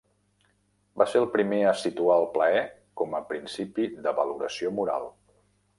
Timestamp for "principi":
3.35-3.89